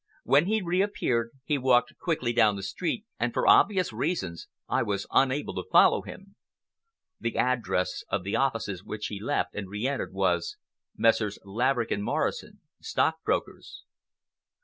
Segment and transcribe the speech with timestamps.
[0.23, 5.05] When he reappeared, he walked quickly down the street and for obvious reasons I was
[5.11, 6.33] unable to follow him.
[7.19, 10.57] The address of the offices which he left and re entered was
[10.97, 11.37] Messrs.
[11.45, 13.83] Laverick & Morrison, Stockbrokers.